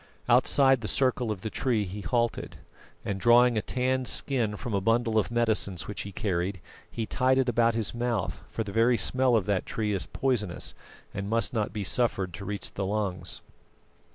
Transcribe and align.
Outside 0.27 0.81
the 0.81 0.87
circle 0.87 1.29
of 1.29 1.41
the 1.41 1.51
tree 1.51 1.85
he 1.85 2.01
halted, 2.01 2.57
and 3.05 3.19
drawing 3.21 3.55
a 3.55 3.61
tanned 3.61 4.07
skin 4.07 4.57
from 4.57 4.73
a 4.73 4.81
bundle 4.81 5.19
of 5.19 5.29
medicines 5.29 5.85
which 5.87 6.01
he 6.01 6.11
carried, 6.11 6.59
he 6.89 7.05
tied 7.05 7.37
it 7.37 7.47
about 7.47 7.75
his 7.75 7.93
mouth; 7.93 8.41
for 8.47 8.63
the 8.63 8.71
very 8.71 8.97
smell 8.97 9.35
of 9.35 9.45
that 9.45 9.67
tree 9.67 9.93
is 9.93 10.07
poisonous 10.07 10.73
and 11.13 11.29
must 11.29 11.53
not 11.53 11.71
be 11.71 11.83
suffered 11.83 12.33
to 12.33 12.45
reach 12.45 12.73
the 12.73 12.83
lungs. 12.83 13.41